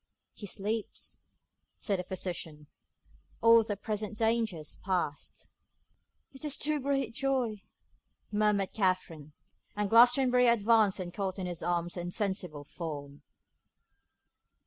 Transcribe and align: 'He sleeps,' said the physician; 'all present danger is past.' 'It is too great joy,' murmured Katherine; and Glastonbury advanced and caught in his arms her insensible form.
'He 0.33 0.47
sleeps,' 0.47 1.21
said 1.77 1.99
the 1.99 2.03
physician; 2.03 2.65
'all 3.39 3.63
present 3.83 4.17
danger 4.17 4.57
is 4.57 4.73
past.' 4.83 5.47
'It 6.31 6.43
is 6.43 6.57
too 6.57 6.79
great 6.79 7.13
joy,' 7.13 7.61
murmured 8.31 8.73
Katherine; 8.73 9.33
and 9.75 9.91
Glastonbury 9.91 10.47
advanced 10.47 10.99
and 10.99 11.13
caught 11.13 11.37
in 11.37 11.45
his 11.45 11.61
arms 11.61 11.93
her 11.93 12.01
insensible 12.01 12.63
form. 12.63 13.21